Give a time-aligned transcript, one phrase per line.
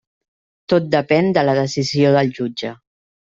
[0.73, 2.73] Tot depèn de la decisió del jutge.